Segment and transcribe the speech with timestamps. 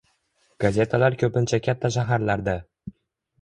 [0.63, 2.57] Gazetalar ko'pincha katta shaharlarda